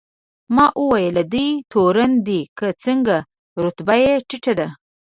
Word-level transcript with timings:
ما 0.55 0.65
وویل: 0.81 1.17
دی 1.33 1.47
تورن 1.71 2.11
دی 2.27 2.39
که 2.57 2.67
څنګه؟ 2.83 3.17
رتبه 3.63 3.95
یې 4.03 4.13
ټیټه 4.27 4.53
ده. 4.59 4.67